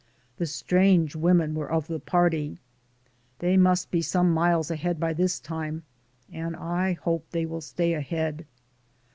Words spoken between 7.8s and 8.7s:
ahead.